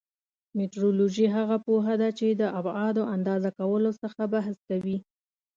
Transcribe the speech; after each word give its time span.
مټرولوژي 0.57 1.27
هغه 1.35 1.57
پوهه 1.65 1.95
ده 2.01 2.09
چې 2.19 2.27
د 2.29 2.43
ابعادو 2.59 3.03
اندازه 3.15 3.49
کولو 3.59 3.91
څخه 4.01 4.21
بحث 4.33 4.57
کوي. 4.69 4.97